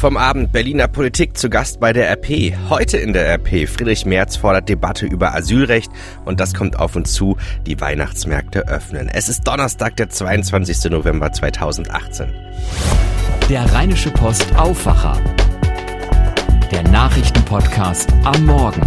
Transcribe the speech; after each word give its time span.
Vom 0.00 0.16
Abend 0.16 0.50
Berliner 0.50 0.88
Politik 0.88 1.36
zu 1.36 1.50
Gast 1.50 1.78
bei 1.78 1.92
der 1.92 2.08
RP. 2.10 2.54
Heute 2.70 2.96
in 2.96 3.12
der 3.12 3.34
RP. 3.34 3.68
Friedrich 3.68 4.06
Merz 4.06 4.34
fordert 4.34 4.66
Debatte 4.66 5.04
über 5.04 5.34
Asylrecht 5.34 5.92
und 6.24 6.40
das 6.40 6.54
kommt 6.54 6.78
auf 6.78 6.96
uns 6.96 7.12
zu. 7.12 7.36
Die 7.66 7.78
Weihnachtsmärkte 7.82 8.66
öffnen. 8.66 9.10
Es 9.12 9.28
ist 9.28 9.46
Donnerstag, 9.46 9.96
der 9.96 10.08
22. 10.08 10.90
November 10.90 11.30
2018. 11.30 12.32
Der 13.50 13.70
Rheinische 13.74 14.10
Post 14.10 14.46
Aufwacher. 14.56 15.20
Der 16.70 16.82
Nachrichtenpodcast 16.84 18.08
am 18.24 18.46
Morgen. 18.46 18.80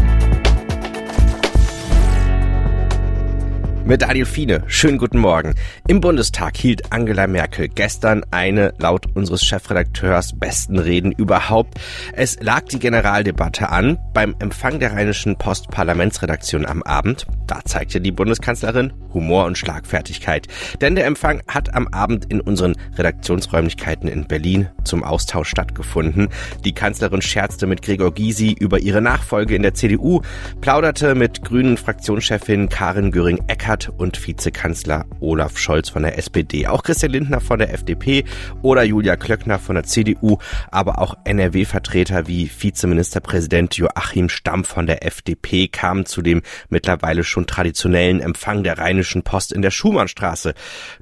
Mit 3.85 4.01
Daniel 4.01 4.25
Fiene. 4.25 4.63
Schönen 4.67 4.97
guten 4.97 5.19
Morgen. 5.19 5.55
Im 5.89 5.99
Bundestag 5.99 6.55
hielt 6.55 6.93
Angela 6.93 7.27
Merkel 7.27 7.67
gestern 7.67 8.23
eine 8.31 8.73
laut 8.77 9.07
unseres 9.13 9.43
Chefredakteurs 9.43 10.39
besten 10.39 10.79
Reden 10.79 11.11
überhaupt. 11.11 11.81
Es 12.13 12.41
lag 12.41 12.63
die 12.63 12.79
Generaldebatte 12.79 13.69
an 13.69 13.97
beim 14.13 14.35
Empfang 14.39 14.79
der 14.79 14.93
Rheinischen 14.93 15.37
Post 15.37 15.69
Parlamentsredaktion 15.69 16.65
am 16.65 16.81
Abend. 16.83 17.27
Da 17.53 17.63
zeigte 17.65 18.01
die 18.01 18.11
Bundeskanzlerin 18.11 18.93
Humor 19.13 19.45
und 19.45 19.59
Schlagfertigkeit. 19.59 20.47
Denn 20.81 20.95
der 20.95 21.05
Empfang 21.05 21.43
hat 21.47 21.75
am 21.75 21.87
Abend 21.89 22.25
in 22.31 22.41
unseren 22.41 22.75
Redaktionsräumlichkeiten 22.97 24.09
in 24.09 24.25
Berlin 24.25 24.69
zum 24.83 25.03
Austausch 25.03 25.49
stattgefunden. 25.49 26.29
Die 26.65 26.73
Kanzlerin 26.73 27.21
scherzte 27.21 27.67
mit 27.67 27.83
Gregor 27.83 28.11
Gysi 28.11 28.55
über 28.59 28.79
ihre 28.79 29.03
Nachfolge 29.03 29.55
in 29.55 29.61
der 29.61 29.75
CDU, 29.75 30.21
plauderte 30.61 31.13
mit 31.13 31.43
grünen 31.43 31.77
Fraktionschefin 31.77 32.69
Karin 32.69 33.11
Göring-Eckardt 33.11 33.89
und 33.89 34.25
Vizekanzler 34.25 35.05
Olaf 35.19 35.59
Scholz 35.59 35.89
von 35.89 36.01
der 36.01 36.17
SPD. 36.17 36.65
Auch 36.65 36.81
Christian 36.81 37.11
Lindner 37.11 37.39
von 37.39 37.59
der 37.59 37.71
FDP 37.71 38.23
oder 38.63 38.81
Julia 38.81 39.15
Klöckner 39.15 39.59
von 39.59 39.75
der 39.75 39.83
CDU, 39.83 40.39
aber 40.71 40.97
auch 40.97 41.13
NRW-Vertreter 41.23 42.25
wie 42.25 42.49
Vizeministerpräsident 42.49 43.77
Joachim 43.77 44.29
Stamm 44.29 44.63
von 44.63 44.87
der 44.87 45.05
FDP 45.05 45.67
kamen 45.67 46.07
zu 46.07 46.23
dem 46.23 46.41
mittlerweile 46.69 47.23
schon 47.23 47.42
traditionellen 47.45 48.19
Empfang 48.19 48.63
der 48.63 48.77
Rheinischen 48.77 49.23
Post 49.23 49.51
in 49.51 49.61
der 49.61 49.71
Schumannstraße, 49.71 50.53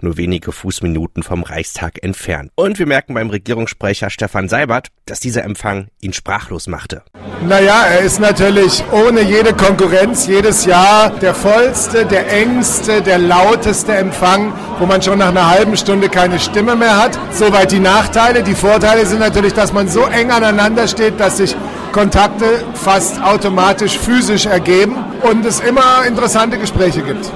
nur 0.01 0.17
wenige 0.17 0.51
Fußminuten 0.51 1.23
vom 1.23 1.43
Reichstag 1.43 2.03
entfernt. 2.03 2.51
Und 2.55 2.79
wir 2.79 2.85
merken 2.85 3.13
beim 3.13 3.29
Regierungssprecher 3.29 4.09
Stefan 4.09 4.49
Seibert, 4.49 4.89
dass 5.05 5.19
dieser 5.19 5.43
Empfang 5.43 5.87
ihn 5.99 6.13
sprachlos 6.13 6.67
machte. 6.67 7.03
Naja, 7.47 7.85
er 7.85 8.01
ist 8.01 8.19
natürlich 8.19 8.83
ohne 8.91 9.21
jede 9.21 9.53
Konkurrenz 9.53 10.27
jedes 10.27 10.65
Jahr 10.65 11.09
der 11.09 11.33
vollste, 11.33 12.05
der 12.05 12.31
engste, 12.31 13.01
der 13.01 13.17
lauteste 13.17 13.93
Empfang, 13.93 14.53
wo 14.77 14.85
man 14.85 15.01
schon 15.01 15.19
nach 15.19 15.29
einer 15.29 15.49
halben 15.49 15.75
Stunde 15.75 16.09
keine 16.09 16.39
Stimme 16.39 16.75
mehr 16.75 17.01
hat. 17.01 17.17
Soweit 17.31 17.71
die 17.71 17.79
Nachteile. 17.79 18.43
Die 18.43 18.53
Vorteile 18.53 19.05
sind 19.05 19.19
natürlich, 19.19 19.53
dass 19.53 19.73
man 19.73 19.87
so 19.87 20.05
eng 20.05 20.31
aneinander 20.31 20.87
steht, 20.87 21.19
dass 21.19 21.37
sich 21.37 21.55
Kontakte 21.91 22.63
fast 22.73 23.21
automatisch 23.21 23.97
physisch 23.97 24.45
ergeben 24.45 24.95
und 25.23 25.45
es 25.45 25.59
immer 25.59 26.05
interessante 26.07 26.57
Gespräche 26.57 27.01
gibt. 27.01 27.31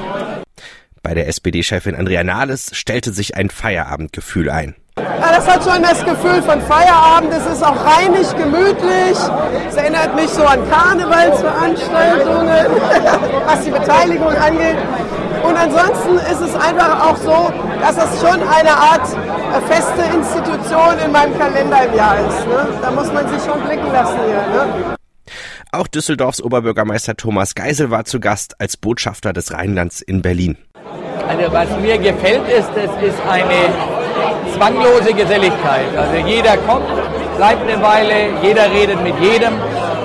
Bei 1.03 1.13
der 1.13 1.27
SPD-Chefin 1.27 1.95
Andrea 1.95 2.23
Nahles 2.23 2.71
stellte 2.73 3.11
sich 3.11 3.35
ein 3.35 3.49
Feierabendgefühl 3.49 4.49
ein. 4.49 4.75
Ja, 4.97 5.33
das 5.35 5.45
hat 5.45 5.63
schon 5.63 5.83
das 5.83 6.03
Gefühl 6.05 6.41
von 6.41 6.61
Feierabend. 6.61 7.31
Es 7.33 7.45
ist 7.45 7.61
auch 7.61 7.75
reinig, 7.85 8.33
gemütlich. 8.35 9.17
Es 9.69 9.75
erinnert 9.75 10.15
mich 10.15 10.29
so 10.29 10.43
an 10.45 10.59
Karnevalsveranstaltungen, 10.69 12.65
was 13.45 13.65
die 13.65 13.71
Beteiligung 13.71 14.33
angeht. 14.35 14.77
Und 15.43 15.55
ansonsten 15.57 16.15
ist 16.17 16.41
es 16.41 16.55
einfach 16.55 17.07
auch 17.07 17.17
so, 17.17 17.51
dass 17.81 17.97
es 17.97 18.19
schon 18.21 18.41
eine 18.41 18.71
Art 18.71 19.07
feste 19.61 20.01
Institution 20.15 20.99
in 21.03 21.11
meinem 21.11 21.37
Kalender 21.37 21.85
im 21.85 21.95
Jahr 21.95 22.17
ist. 22.19 22.47
Ne? 22.47 22.67
Da 22.81 22.91
muss 22.91 23.11
man 23.11 23.27
sich 23.27 23.41
schon 23.43 23.61
blicken 23.61 23.91
lassen 23.91 24.19
hier. 24.25 24.35
Ne? 24.35 24.95
Auch 25.71 25.87
Düsseldorfs 25.87 26.41
Oberbürgermeister 26.41 27.15
Thomas 27.15 27.53
Geisel 27.55 27.91
war 27.91 28.05
zu 28.05 28.19
Gast 28.19 28.61
als 28.61 28.77
Botschafter 28.77 29.33
des 29.33 29.53
Rheinlands 29.53 30.01
in 30.01 30.21
Berlin. 30.21 30.57
Also 31.27 31.51
was 31.51 31.69
mir 31.81 31.97
gefällt 31.97 32.47
ist, 32.47 32.69
es 32.75 33.09
ist 33.09 33.19
eine 33.29 33.73
zwanglose 34.55 35.13
Geselligkeit. 35.13 35.97
Also 35.97 36.27
jeder 36.27 36.55
kommt, 36.57 36.87
bleibt 37.35 37.69
eine 37.69 37.81
Weile, 37.81 38.29
jeder 38.41 38.71
redet 38.71 39.01
mit 39.03 39.19
jedem. 39.19 39.53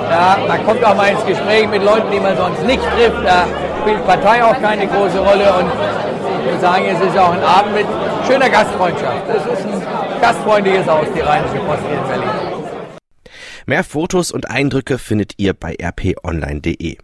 Ja, 0.09 0.37
man 0.45 0.65
kommt 0.65 0.83
auch 0.83 0.95
mal 0.95 1.09
ins 1.09 1.25
Gespräch 1.25 1.69
mit 1.69 1.83
Leuten, 1.83 2.11
die 2.11 2.19
man 2.19 2.35
sonst 2.35 2.63
nicht 2.65 2.83
trifft. 2.95 3.23
Da 3.23 3.45
spielt 3.81 4.05
Partei 4.05 4.43
auch 4.43 4.59
keine 4.59 4.87
große 4.87 5.19
Rolle. 5.19 5.53
Und 5.53 5.71
ich 6.45 6.51
muss 6.51 6.61
sagen, 6.61 6.85
es 6.85 6.99
ist 6.99 7.17
auch 7.17 7.31
ein 7.31 7.43
Abend 7.43 7.75
mit 7.75 7.85
schöner 8.31 8.49
Gastfreundschaft. 8.49 9.27
Es 9.27 9.59
ist 9.59 9.65
ein 9.65 10.21
gastfreundliches 10.21 10.87
Haus, 10.87 11.07
die 11.13 11.19
Rheinische 11.19 11.57
Post 11.65 11.83
hier 11.87 11.97
in 11.97 12.07
Berlin. 12.07 12.29
Mehr 13.65 13.83
Fotos 13.83 14.31
und 14.31 14.49
Eindrücke 14.49 14.97
findet 14.97 15.33
ihr 15.37 15.53
bei 15.53 15.75
rponline.de. 15.81 16.97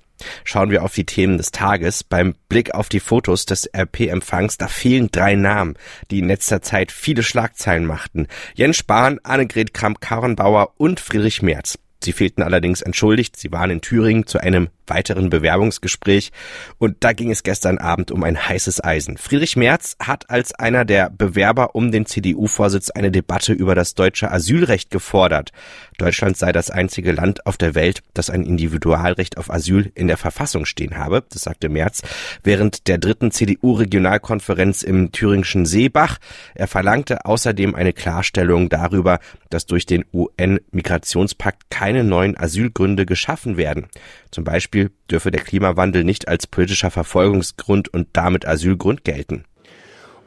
Schauen 0.45 0.71
wir 0.71 0.83
auf 0.83 0.93
die 0.93 1.05
Themen 1.05 1.37
des 1.37 1.51
Tages. 1.51 2.03
Beim 2.03 2.33
Blick 2.49 2.73
auf 2.73 2.89
die 2.89 3.01
Fotos 3.01 3.45
des 3.45 3.69
RP-Empfangs, 3.75 4.57
da 4.57 4.67
fehlen 4.67 5.09
drei 5.11 5.35
Namen, 5.35 5.75
die 6.09 6.19
in 6.19 6.27
letzter 6.27 6.61
Zeit 6.61 6.91
viele 6.91 7.23
Schlagzeilen 7.23 7.85
machten. 7.85 8.27
Jens 8.55 8.77
Spahn, 8.77 9.19
Annegret 9.23 9.73
Kramp-Karrenbauer 9.73 10.71
und 10.77 10.99
Friedrich 10.99 11.41
Merz. 11.41 11.77
Sie 12.01 12.13
fehlten 12.13 12.41
allerdings 12.41 12.81
entschuldigt. 12.81 13.35
Sie 13.35 13.51
waren 13.51 13.69
in 13.69 13.81
Thüringen 13.81 14.25
zu 14.25 14.39
einem 14.39 14.69
weiteren 14.89 15.29
Bewerbungsgespräch. 15.29 16.31
Und 16.77 16.97
da 17.01 17.13
ging 17.13 17.31
es 17.31 17.43
gestern 17.43 17.77
Abend 17.77 18.11
um 18.11 18.23
ein 18.23 18.47
heißes 18.47 18.83
Eisen. 18.83 19.17
Friedrich 19.17 19.55
Merz 19.55 19.95
hat 19.99 20.29
als 20.29 20.53
einer 20.53 20.85
der 20.85 21.09
Bewerber 21.09 21.75
um 21.75 21.91
den 21.91 22.05
CDU-Vorsitz 22.05 22.89
eine 22.89 23.11
Debatte 23.11 23.53
über 23.53 23.75
das 23.75 23.93
deutsche 23.95 24.31
Asylrecht 24.31 24.91
gefordert. 24.91 25.51
Deutschland 25.97 26.37
sei 26.37 26.51
das 26.51 26.69
einzige 26.69 27.11
Land 27.11 27.45
auf 27.45 27.57
der 27.57 27.75
Welt, 27.75 28.03
das 28.13 28.29
ein 28.29 28.43
Individualrecht 28.43 29.37
auf 29.37 29.51
Asyl 29.51 29.91
in 29.95 30.07
der 30.07 30.17
Verfassung 30.17 30.65
stehen 30.65 30.97
habe, 30.97 31.23
das 31.29 31.43
sagte 31.43 31.69
Merz 31.69 32.01
während 32.43 32.87
der 32.87 32.97
dritten 32.97 33.31
CDU-Regionalkonferenz 33.31 34.83
im 34.83 35.11
thüringischen 35.11 35.65
Seebach. 35.65 36.17
Er 36.55 36.67
verlangte 36.67 37.25
außerdem 37.25 37.75
eine 37.75 37.93
Klarstellung 37.93 38.69
darüber, 38.69 39.19
dass 39.49 39.65
durch 39.65 39.85
den 39.85 40.05
UN-Migrationspakt 40.13 41.69
keine 41.69 42.03
neuen 42.03 42.37
Asylgründe 42.37 43.05
geschaffen 43.05 43.57
werden. 43.57 43.87
Zum 44.31 44.43
Beispiel 44.43 44.76
dürfe 45.11 45.31
der 45.31 45.41
Klimawandel 45.41 46.03
nicht 46.03 46.27
als 46.27 46.47
politischer 46.47 46.91
Verfolgungsgrund 46.91 47.93
und 47.93 48.07
damit 48.13 48.47
Asylgrund 48.47 49.03
gelten. 49.03 49.45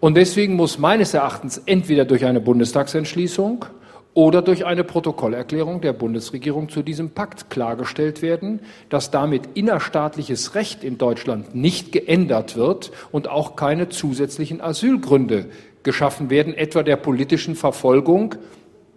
Und 0.01 0.17
deswegen 0.17 0.55
muss 0.55 0.79
meines 0.79 1.15
Erachtens 1.15 1.59
entweder 1.67 2.05
durch 2.05 2.25
eine 2.25 2.41
Bundestagsentschließung 2.41 3.67
oder 4.15 4.43
durch 4.43 4.67
eine 4.67 4.83
Protokollerklärung 4.83 5.81
der 5.81 5.93
Bundesregierung 5.93 6.69
zu 6.69 6.83
diesem 6.83 7.11
Pakt 7.11 7.51
klargestellt 7.51 8.23
werden, 8.23 8.61
dass 8.89 9.11
damit 9.11 9.43
innerstaatliches 9.55 10.55
Recht 10.55 10.83
in 10.83 10.99
Deutschland 10.99 11.55
nicht 11.55 11.93
geändert 11.93 12.57
wird 12.57 12.91
und 13.13 13.29
auch 13.29 13.57
keine 13.57 13.89
zusätzlichen 13.89 14.61
Asylgründe 14.61 15.47
geschaffen 15.83 16.29
werden, 16.31 16.55
etwa 16.55 16.83
der 16.83 16.97
politischen 16.97 17.55
Verfolgung 17.55 18.35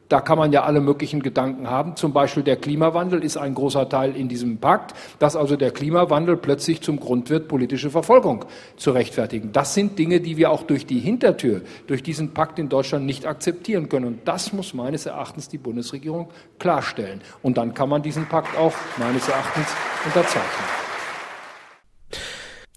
da 0.09 0.21
kann 0.21 0.37
man 0.37 0.51
ja 0.51 0.63
alle 0.63 0.81
möglichen 0.81 1.23
Gedanken 1.23 1.69
haben. 1.69 1.95
Zum 1.95 2.13
Beispiel 2.13 2.43
der 2.43 2.57
Klimawandel 2.57 3.23
ist 3.23 3.37
ein 3.37 3.55
großer 3.55 3.89
Teil 3.89 4.15
in 4.15 4.27
diesem 4.27 4.57
Pakt, 4.57 4.93
dass 5.19 5.35
also 5.35 5.55
der 5.55 5.71
Klimawandel 5.71 6.37
plötzlich 6.37 6.81
zum 6.81 6.99
Grund 6.99 7.29
wird, 7.29 7.47
politische 7.47 7.89
Verfolgung 7.89 8.45
zu 8.77 8.91
rechtfertigen. 8.91 9.51
Das 9.53 9.73
sind 9.73 9.97
Dinge, 9.97 10.19
die 10.19 10.37
wir 10.37 10.51
auch 10.51 10.63
durch 10.63 10.85
die 10.85 10.99
Hintertür, 10.99 11.61
durch 11.87 12.03
diesen 12.03 12.33
Pakt 12.33 12.59
in 12.59 12.69
Deutschland 12.69 13.05
nicht 13.05 13.25
akzeptieren 13.25 13.89
können. 13.89 14.05
Und 14.05 14.27
das 14.27 14.53
muss 14.53 14.73
meines 14.73 15.05
Erachtens 15.05 15.49
die 15.49 15.57
Bundesregierung 15.57 16.29
klarstellen. 16.59 17.21
Und 17.41 17.57
dann 17.57 17.73
kann 17.73 17.89
man 17.89 18.01
diesen 18.01 18.27
Pakt 18.27 18.57
auch 18.57 18.73
meines 18.97 19.27
Erachtens 19.27 19.67
unterzeichnen. 20.05 20.82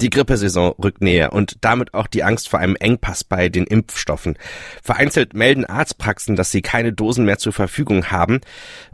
Die 0.01 0.11
Grippesaison 0.11 0.75
rückt 0.83 1.01
näher 1.01 1.33
und 1.33 1.57
damit 1.63 1.95
auch 1.95 2.07
die 2.07 2.23
Angst 2.23 2.51
vor 2.51 2.59
einem 2.59 2.77
Engpass 2.77 3.25
bei 3.25 3.49
den 3.49 3.65
Impfstoffen. 3.65 4.37
Vereinzelt 4.83 5.33
melden 5.33 5.65
Arztpraxen, 5.65 6.37
dass 6.37 6.51
sie 6.51 6.61
keine 6.61 6.93
Dosen 6.93 7.25
mehr 7.25 7.39
zur 7.39 7.55
Verfügung 7.55 8.11
haben 8.11 8.41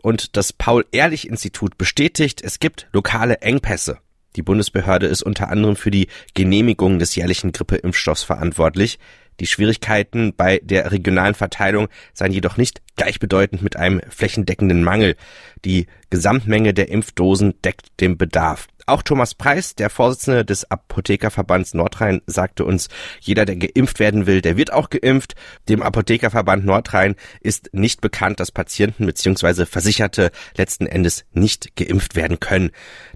und 0.01 0.37
das 0.37 0.53
Paul-Ehrlich-Institut 0.53 1.77
bestätigt, 1.77 2.41
es 2.43 2.61
gibt 2.61 2.89
lokale 2.93 3.39
Engpässe. 3.39 3.99
Die 4.37 4.43
Bundesbehörde 4.43 5.07
ist 5.07 5.23
unter 5.23 5.51
anderem 5.51 5.77
für 5.77 5.91
die 5.91 6.07
Genehmigung 6.35 6.99
des 6.99 7.15
jährlichen 7.17 7.53
Grippeimpfstoffs 7.53 8.23
verantwortlich. 8.23 8.99
Die 9.41 9.47
Schwierigkeiten 9.47 10.35
bei 10.37 10.61
der 10.63 10.93
regionalen 10.93 11.35
Verteilung 11.35 11.89
seien 12.15 12.33
jedoch 12.33 12.57
nicht 12.57 12.81
gleichbedeutend 12.97 13.63
mit 13.63 13.77
einem 13.77 14.01
flächendeckenden 14.09 14.85
Mangel. 14.85 15.17
Die 15.65 15.87
Gesamtmenge 16.11 16.73
der 16.75 16.89
Impfdosen 16.91 17.61
deckt 17.63 18.01
den 18.01 18.17
Bedarf. 18.17 18.69
Auch 18.87 19.03
Thomas 19.03 19.35
Preis, 19.35 19.75
der 19.75 19.91
Vorsitzende 19.91 20.45
des 20.45 20.71
Apothekerverbands 20.71 21.75
Nordrhein, 21.75 22.21
sagte 22.27 22.65
uns, 22.65 22.89
jeder, 23.21 23.45
der 23.45 23.57
geimpft 23.57 24.01
werden 24.01 24.27
will, 24.27 24.41
der 24.41 24.57
wird 24.57 24.73
auch 24.73 24.91
geimpft. 24.91 25.35
Dem 25.69 25.83
Apothekerverband 25.83 26.65
Nordrhein 26.65 27.15
ist 27.41 27.71
nicht 27.73 28.01
bekannt, 28.01 28.41
dass 28.41 28.51
Patienten 28.51 29.07
bzw. 29.07 29.67
Versicherte 29.67 30.33
letzten 30.57 30.87
Endes 30.87 31.25
nicht 31.33 31.77
geimpft 31.77 32.17
werden 32.17 32.41
können. 32.41 32.71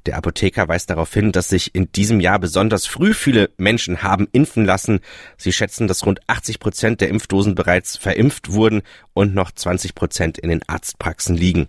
Der 0.06 0.16
Apotheker 0.16 0.68
weist 0.68 0.90
darauf 0.90 1.12
hin, 1.12 1.32
dass 1.32 1.48
sich 1.48 1.74
in 1.74 1.90
diesem 1.90 2.20
Jahr 2.20 2.38
besonders 2.38 2.86
früh 2.86 3.12
viele 3.12 3.50
Menschen 3.56 4.02
haben 4.02 4.28
impfen 4.30 4.64
lassen. 4.64 5.00
Sie 5.36 5.52
schätzen, 5.52 5.88
dass 5.88 6.06
rund 6.06 6.20
80 6.28 6.60
Prozent 6.60 7.00
der 7.00 7.08
Impfdosen 7.08 7.56
bereits 7.56 7.96
verimpft 7.96 8.52
wurden 8.52 8.82
und 9.16 9.34
noch 9.34 9.50
20 9.50 9.94
Prozent 9.94 10.38
in 10.38 10.50
den 10.50 10.60
Arztpraxen 10.66 11.36
liegen. 11.36 11.68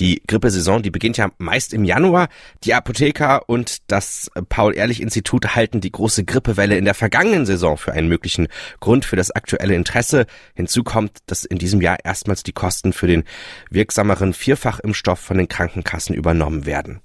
Die 0.00 0.20
Grippesaison, 0.26 0.82
die 0.82 0.90
beginnt 0.90 1.16
ja 1.16 1.30
meist 1.38 1.72
im 1.72 1.84
Januar. 1.84 2.28
Die 2.64 2.74
Apotheker 2.74 3.48
und 3.48 3.78
das 3.86 4.30
Paul-Ehrlich-Institut 4.48 5.54
halten 5.54 5.80
die 5.80 5.92
große 5.92 6.24
Grippewelle 6.24 6.76
in 6.76 6.84
der 6.84 6.94
vergangenen 6.94 7.46
Saison 7.46 7.76
für 7.76 7.92
einen 7.92 8.08
möglichen 8.08 8.48
Grund 8.80 9.04
für 9.04 9.16
das 9.16 9.30
aktuelle 9.30 9.74
Interesse. 9.74 10.26
Hinzu 10.54 10.82
kommt, 10.82 11.18
dass 11.26 11.44
in 11.44 11.58
diesem 11.58 11.80
Jahr 11.80 11.98
erstmals 12.02 12.42
die 12.42 12.52
Kosten 12.52 12.92
für 12.92 13.06
den 13.06 13.22
wirksameren 13.70 14.32
Vierfachimpfstoff 14.32 15.20
von 15.20 15.38
den 15.38 15.48
Krankenkassen 15.48 16.16
übernommen 16.16 16.66
werden. 16.66 17.00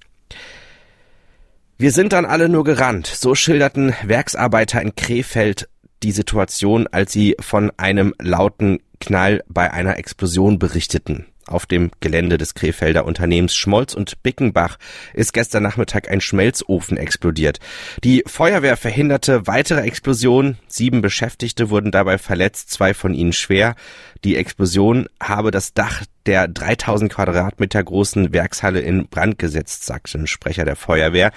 Wir 1.78 1.92
sind 1.92 2.13
dann 2.13 2.25
alle 2.25 2.50
nur 2.50 2.63
gerannt. 2.63 3.07
So 3.07 3.36
schilderten 3.36 3.94
Werksarbeiter 4.04 4.81
in 4.81 4.95
Krefeld 4.95 5.68
die 6.04 6.12
Situation, 6.12 6.88
als 6.88 7.12
sie 7.12 7.36
von 7.40 7.72
einem 7.78 8.13
lauten 8.19 8.80
Knall 9.03 9.44
bei 9.50 9.69
einer 9.73 9.97
Explosion 9.97 10.59
berichteten. 10.59 11.25
Auf 11.45 11.65
dem 11.65 11.91
Gelände 12.00 12.38
des 12.38 12.53
Krefelder 12.53 13.03
Unternehmens 13.03 13.53
Schmolz 13.53 13.94
und 13.94 14.23
Bickenbach 14.23 14.77
ist 15.13 15.33
gestern 15.33 15.63
Nachmittag 15.63 16.09
ein 16.09 16.21
Schmelzofen 16.21 16.95
explodiert. 16.95 17.59
Die 18.05 18.23
Feuerwehr 18.25 18.77
verhinderte 18.77 19.45
weitere 19.45 19.81
Explosionen. 19.81 20.57
Sieben 20.67 21.01
Beschäftigte 21.01 21.69
wurden 21.69 21.91
dabei 21.91 22.17
verletzt, 22.17 22.71
zwei 22.71 22.94
von 22.94 23.13
ihnen 23.13 23.33
schwer. 23.33 23.75
Die 24.23 24.37
Explosion 24.37 25.07
habe 25.21 25.51
das 25.51 25.73
Dach 25.73 26.03
der 26.25 26.47
3000 26.47 27.11
Quadratmeter 27.11 27.83
großen 27.83 28.31
Werkshalle 28.31 28.79
in 28.79 29.07
Brand 29.07 29.37
gesetzt, 29.37 29.85
sagte 29.85 30.17
ein 30.17 30.27
Sprecher 30.27 30.63
der 30.63 30.77
Feuerwehr. 30.77 31.31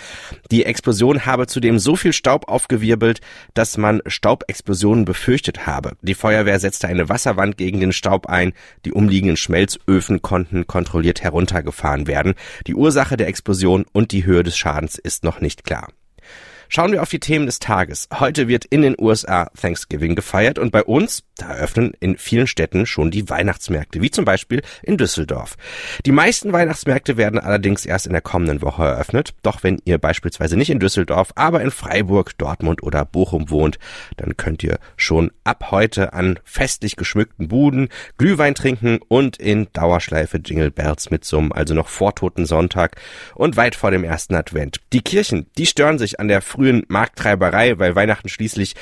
Die 0.53 0.65
Explosion 0.65 1.27
habe 1.27 1.49
zudem 1.49 1.81
so 1.81 1.97
viel 1.97 2.13
Staub 2.13 2.49
aufgewirbelt, 2.49 3.21
dass 3.55 3.77
man 3.77 4.03
Staubexplosionen 4.07 5.05
befürchtet 5.05 5.67
habe. 5.67 5.97
Die 6.03 6.15
Feuerwehr 6.15 6.61
setzte 6.61 6.87
eine 6.87 7.09
Wasserwand 7.09 7.57
gegen 7.57 7.81
den 7.81 7.93
Staub 7.93 8.27
ein. 8.27 8.53
Die 8.85 8.93
umliegenden 8.93 9.37
Schmelzöfen 9.37 10.23
konnten 10.23 10.69
kontrolliert 10.69 11.23
heruntergefahren 11.23 12.07
werden. 12.07 12.35
Die 12.69 12.77
Ursache 12.77 13.17
der 13.17 13.27
Explosion 13.27 13.85
und 13.93 14.13
die 14.13 14.25
Höhe 14.25 14.45
des 14.45 14.57
Schadens 14.57 14.97
ist 14.97 15.25
noch 15.25 15.41
nicht 15.41 15.65
klar. 15.65 15.89
Schauen 16.69 16.93
wir 16.93 17.03
auf 17.03 17.11
die 17.11 17.21
Themen 17.21 17.47
des 17.47 17.59
Tages. 17.59 18.09
Heute 18.13 18.49
wird 18.49 18.65
in 18.65 18.83
den 18.83 18.97
USA 18.99 19.51
Thanksgiving 19.61 20.15
gefeiert 20.15 20.59
und 20.59 20.73
bei 20.73 20.83
uns, 20.83 21.23
da 21.37 21.53
eröffnen 21.53 21.93
in 22.01 22.17
vielen 22.17 22.47
Städten 22.47 22.87
schon 22.87 23.11
die 23.11 23.29
Weihnachtsmärkte, 23.29 24.01
wie 24.01 24.11
zum 24.11 24.25
Beispiel 24.25 24.63
in 24.83 24.97
Düsseldorf. 24.97 25.57
Die 26.05 26.13
meisten 26.13 26.53
Weihnachtsmärkte 26.53 27.17
werden 27.17 27.39
allerdings 27.39 27.87
erst 27.87 28.07
in 28.07 28.13
der 28.13 28.23
kommenden 28.23 28.63
Woche 28.63 28.85
eröffnet. 28.85 29.35
Doch 29.43 29.63
wenn 29.63 29.79
ihr 29.85 29.99
beispielsweise 29.99 30.57
nicht 30.57 30.71
in 30.71 30.81
Düsseldorf, 30.81 31.33
aber 31.37 31.61
in 31.61 31.71
Freiburg, 31.71 32.37
Dortmund 32.39 32.83
oder 32.83 33.05
Bochum 33.05 33.51
wohnt, 33.51 33.79
dann 34.17 34.37
könnt 34.37 34.65
ihr 34.65 34.79
schon 34.97 35.31
ab 35.45 35.71
heute 35.71 36.15
an 36.15 36.39
festlich 36.45 36.97
geschmückten 36.97 37.49
Buden 37.49 37.89
Glühwein 38.19 38.55
trinken 38.55 38.99
und 39.09 39.37
in 39.37 39.69
Dauerschleife 39.73 40.39
Jingle 40.39 40.71
Bells 40.71 41.11
mitsummen, 41.11 41.53
also 41.53 41.75
noch 41.75 41.89
vor 41.89 42.15
Toten 42.15 42.47
Sonntag 42.47 42.97
und 43.35 43.57
weit 43.57 43.75
vor 43.75 43.91
dem 43.91 44.05
ersten 44.05 44.35
Advent. 44.35 44.81
Die 44.93 45.03
Kirchen, 45.03 45.47
die 45.59 45.67
stören 45.67 45.99
sich 45.99 46.19
an 46.19 46.29
der 46.29 46.41
frühen 46.57 46.85
Markttreiberei, 46.89 47.79
weil 47.79 47.95
Weihnachten 47.95 48.29
schließlich 48.29 48.75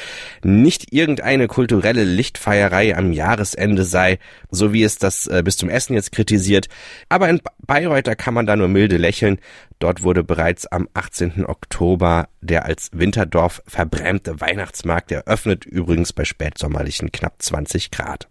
nicht 0.43 0.93
irgendeine 0.93 1.49
kulturelle 1.49 2.05
Lichtfeierei 2.05 2.97
am 2.97 3.13
Jahresende 3.13 3.85
sei, 3.85 4.19
so 4.51 4.73
wie 4.73 4.85
es 4.85 4.97
das 4.97 5.27
äh, 5.27 5.43
bis 5.45 5.57
zum 5.57 5.69
Essen 5.69 5.95
jetzt 5.95 6.13
kritisiert. 6.13 6.69
Aber 7.09 7.29
in 7.29 7.41
Bayreuther 7.67 8.15
kann 8.15 8.35
man 8.35 8.47
da 8.47 8.55
nur 8.55 8.69
milde 8.69 8.97
lächeln. 8.97 9.39
Dort 9.81 10.03
wurde 10.03 10.23
bereits 10.23 10.67
am 10.67 10.89
18. 10.95 11.45
Oktober 11.47 12.29
der 12.41 12.65
als 12.67 12.91
Winterdorf 12.93 13.63
verbrämte 13.67 14.41
Weihnachtsmarkt 14.41 15.11
eröffnet, 15.11 15.65
übrigens 15.65 16.13
bei 16.13 16.25
spätsommerlichen 16.25 17.11
knapp 17.11 17.41
20 17.41 17.91
Grad. 17.91 18.29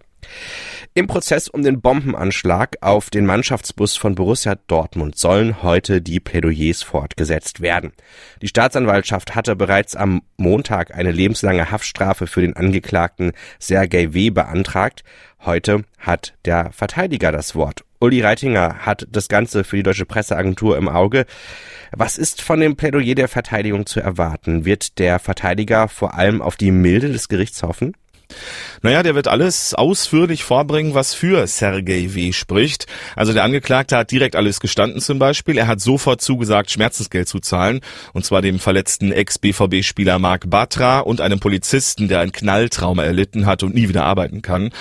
Im 0.95 1.07
Prozess 1.07 1.47
um 1.47 1.63
den 1.63 1.81
Bombenanschlag 1.81 2.77
auf 2.81 3.09
den 3.09 3.25
Mannschaftsbus 3.25 3.97
von 3.97 4.13
Borussia 4.13 4.55
Dortmund 4.67 5.17
sollen 5.17 5.63
heute 5.63 6.01
die 6.01 6.19
Plädoyers 6.19 6.83
fortgesetzt 6.83 7.61
werden. 7.61 7.93
Die 8.43 8.47
Staatsanwaltschaft 8.47 9.33
hatte 9.33 9.55
bereits 9.55 9.95
am 9.95 10.21
Montag 10.37 10.93
eine 10.93 11.11
lebenslange 11.11 11.71
Haftstrafe 11.71 12.27
für 12.27 12.41
den 12.41 12.55
Angeklagten 12.55 13.31
Sergei 13.57 14.13
W. 14.13 14.29
beantragt. 14.29 15.03
Heute 15.43 15.83
hat 15.97 16.35
der 16.45 16.71
Verteidiger 16.71 17.31
das 17.31 17.55
Wort. 17.55 17.83
Uli 17.99 18.21
Reitinger 18.21 18.85
hat 18.85 19.07
das 19.09 19.29
Ganze 19.29 19.63
für 19.63 19.77
die 19.77 19.83
Deutsche 19.83 20.05
Presseagentur 20.05 20.77
im 20.77 20.89
Auge. 20.89 21.25
Was 21.91 22.17
ist 22.17 22.41
von 22.41 22.59
dem 22.59 22.75
Plädoyer 22.75 23.15
der 23.15 23.29
Verteidigung 23.29 23.85
zu 23.85 23.99
erwarten? 23.99 24.65
Wird 24.65 24.99
der 24.99 25.19
Verteidiger 25.19 25.87
vor 25.87 26.13
allem 26.13 26.41
auf 26.41 26.55
die 26.55 26.71
Milde 26.71 27.11
des 27.11 27.29
Gerichts 27.29 27.63
hoffen? 27.63 27.93
Naja, 28.81 29.03
der 29.03 29.15
wird 29.15 29.27
alles 29.27 29.73
ausführlich 29.73 30.43
vorbringen, 30.43 30.93
was 30.93 31.13
für 31.13 31.47
Sergei 31.47 32.13
W. 32.13 32.33
spricht. 32.33 32.85
Also 33.15 33.31
der 33.31 33.43
Angeklagte 33.43 33.95
hat 33.95 34.11
direkt 34.11 34.35
alles 34.35 34.59
gestanden 34.59 34.99
zum 34.99 35.19
Beispiel. 35.19 35.57
Er 35.57 35.67
hat 35.67 35.79
sofort 35.79 36.21
zugesagt, 36.21 36.71
Schmerzensgeld 36.71 37.27
zu 37.27 37.39
zahlen. 37.39 37.81
Und 38.11 38.25
zwar 38.25 38.41
dem 38.41 38.59
verletzten 38.59 39.11
Ex-BVB-Spieler 39.11 40.19
Marc 40.19 40.49
Batra 40.49 40.99
und 40.99 41.21
einem 41.21 41.39
Polizisten, 41.39 42.07
der 42.07 42.19
ein 42.19 42.31
Knalltrauma 42.31 43.03
erlitten 43.03 43.45
hat 43.45 43.63
und 43.63 43.73
nie 43.73 43.87
wieder 43.87 44.03
arbeiten 44.03 44.41
kann. 44.41 44.71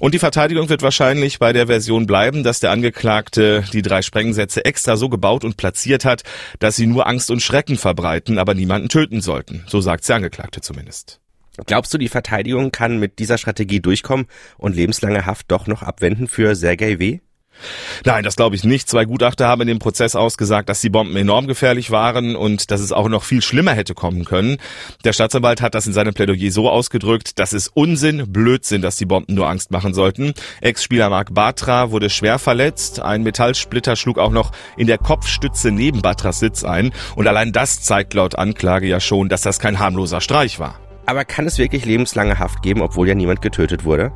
Und 0.00 0.14
die 0.14 0.18
Verteidigung 0.18 0.68
wird 0.68 0.82
wahrscheinlich 0.82 1.38
bei 1.38 1.52
der 1.52 1.66
Version 1.66 2.06
bleiben, 2.06 2.42
dass 2.42 2.60
der 2.60 2.70
Angeklagte 2.70 3.64
die 3.72 3.82
drei 3.82 4.02
Sprengsätze 4.02 4.64
extra 4.64 4.96
so 4.96 5.08
gebaut 5.08 5.44
und 5.44 5.56
platziert 5.56 6.04
hat, 6.04 6.22
dass 6.58 6.76
sie 6.76 6.86
nur 6.86 7.06
Angst 7.06 7.30
und 7.30 7.42
Schrecken 7.42 7.76
verbreiten, 7.76 8.38
aber 8.38 8.54
niemanden 8.54 8.88
töten 8.88 9.20
sollten. 9.20 9.64
So 9.66 9.80
sagt 9.80 10.08
der 10.08 10.16
Angeklagte 10.16 10.60
zumindest. 10.60 11.20
Glaubst 11.66 11.92
du, 11.92 11.98
die 11.98 12.08
Verteidigung 12.08 12.72
kann 12.72 12.98
mit 12.98 13.18
dieser 13.18 13.38
Strategie 13.38 13.80
durchkommen 13.80 14.26
und 14.58 14.76
lebenslange 14.76 15.26
Haft 15.26 15.50
doch 15.50 15.66
noch 15.66 15.82
abwenden 15.82 16.28
für 16.28 16.54
Sergei 16.54 16.98
W.? 16.98 17.20
Nein, 18.04 18.24
das 18.24 18.36
glaube 18.36 18.56
ich 18.56 18.64
nicht. 18.64 18.88
Zwei 18.88 19.04
Gutachter 19.04 19.46
haben 19.46 19.62
in 19.62 19.68
dem 19.68 19.78
Prozess 19.78 20.16
ausgesagt, 20.16 20.68
dass 20.68 20.80
die 20.80 20.88
Bomben 20.88 21.16
enorm 21.16 21.46
gefährlich 21.46 21.90
waren 21.90 22.36
und 22.36 22.70
dass 22.70 22.80
es 22.80 22.92
auch 22.92 23.08
noch 23.08 23.24
viel 23.24 23.42
schlimmer 23.42 23.72
hätte 23.72 23.94
kommen 23.94 24.24
können. 24.24 24.56
Der 25.04 25.12
Staatsanwalt 25.12 25.60
hat 25.60 25.74
das 25.74 25.86
in 25.86 25.92
seinem 25.92 26.14
Plädoyer 26.14 26.50
so 26.50 26.70
ausgedrückt, 26.70 27.38
dass 27.38 27.52
es 27.52 27.68
Unsinn, 27.68 28.32
Blödsinn, 28.32 28.82
dass 28.82 28.96
die 28.96 29.06
Bomben 29.06 29.34
nur 29.34 29.48
Angst 29.48 29.70
machen 29.70 29.94
sollten. 29.94 30.32
Ex-Spieler 30.60 31.10
Marc 31.10 31.34
Batra 31.34 31.90
wurde 31.90 32.10
schwer 32.10 32.38
verletzt. 32.38 33.00
Ein 33.00 33.22
Metallsplitter 33.22 33.96
schlug 33.96 34.18
auch 34.18 34.32
noch 34.32 34.52
in 34.76 34.86
der 34.86 34.98
Kopfstütze 34.98 35.70
neben 35.70 36.02
Batras 36.02 36.40
Sitz 36.40 36.64
ein. 36.64 36.92
Und 37.16 37.26
allein 37.26 37.52
das 37.52 37.82
zeigt 37.82 38.14
laut 38.14 38.36
Anklage 38.36 38.86
ja 38.86 39.00
schon, 39.00 39.28
dass 39.28 39.42
das 39.42 39.58
kein 39.58 39.78
harmloser 39.78 40.20
Streich 40.20 40.58
war. 40.58 40.89
Aber 41.10 41.24
kann 41.24 41.44
es 41.44 41.58
wirklich 41.58 41.84
lebenslange 41.86 42.38
Haft 42.38 42.62
geben, 42.62 42.82
obwohl 42.82 43.08
ja 43.08 43.16
niemand 43.16 43.42
getötet 43.42 43.84
wurde? 43.84 44.12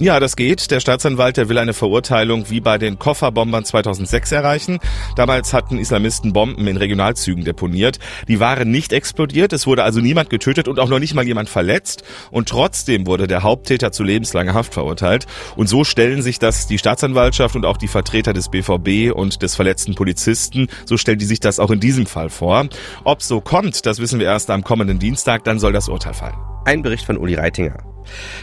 Ja, 0.00 0.20
das 0.20 0.36
geht. 0.36 0.70
Der 0.70 0.78
Staatsanwalt, 0.78 1.38
der 1.38 1.48
will 1.48 1.58
eine 1.58 1.74
Verurteilung 1.74 2.48
wie 2.50 2.60
bei 2.60 2.78
den 2.78 3.00
Kofferbombern 3.00 3.64
2006 3.64 4.30
erreichen. 4.30 4.78
Damals 5.16 5.52
hatten 5.52 5.76
Islamisten 5.76 6.32
Bomben 6.32 6.68
in 6.68 6.76
Regionalzügen 6.76 7.44
deponiert. 7.44 7.98
Die 8.28 8.38
waren 8.38 8.70
nicht 8.70 8.92
explodiert, 8.92 9.52
es 9.52 9.66
wurde 9.66 9.82
also 9.82 9.98
niemand 10.00 10.30
getötet 10.30 10.68
und 10.68 10.78
auch 10.78 10.88
noch 10.88 11.00
nicht 11.00 11.14
mal 11.14 11.26
jemand 11.26 11.48
verletzt. 11.48 12.04
Und 12.30 12.48
trotzdem 12.48 13.08
wurde 13.08 13.26
der 13.26 13.42
Haupttäter 13.42 13.90
zu 13.90 14.04
lebenslanger 14.04 14.54
Haft 14.54 14.72
verurteilt. 14.72 15.26
Und 15.56 15.68
so 15.68 15.82
stellen 15.82 16.22
sich 16.22 16.38
das 16.38 16.68
die 16.68 16.78
Staatsanwaltschaft 16.78 17.56
und 17.56 17.66
auch 17.66 17.76
die 17.76 17.88
Vertreter 17.88 18.32
des 18.32 18.50
BVB 18.50 19.12
und 19.12 19.42
des 19.42 19.56
verletzten 19.56 19.96
Polizisten, 19.96 20.68
so 20.84 20.96
stellen 20.96 21.18
die 21.18 21.24
sich 21.24 21.40
das 21.40 21.58
auch 21.58 21.72
in 21.72 21.80
diesem 21.80 22.06
Fall 22.06 22.30
vor. 22.30 22.68
Ob 23.02 23.20
so 23.20 23.40
kommt, 23.40 23.84
das 23.84 23.98
wissen 23.98 24.20
wir 24.20 24.26
erst 24.26 24.48
am 24.50 24.62
kommenden 24.62 25.00
Dienstag, 25.00 25.42
dann 25.42 25.58
soll 25.58 25.72
das 25.72 25.88
Urteil 25.88 26.14
fallen. 26.14 26.47
Ein 26.68 26.82
Bericht 26.82 27.06
von 27.06 27.16
Uli 27.16 27.34
Reitinger. 27.34 27.78